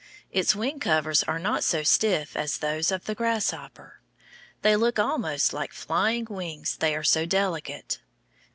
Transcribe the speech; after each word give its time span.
Its 0.31 0.55
wing 0.55 0.79
covers 0.79 1.21
are 1.25 1.37
not 1.37 1.63
so 1.63 1.83
stiff 1.83 2.35
as 2.35 2.57
those 2.57 2.91
of 2.91 3.05
the 3.05 3.13
grasshopper. 3.13 4.01
They 4.63 4.75
look 4.75 4.97
almost 4.97 5.53
like 5.53 5.73
flying 5.73 6.25
wings, 6.27 6.77
they 6.77 6.95
are 6.95 7.03
so 7.03 7.27
delicate. 7.27 7.99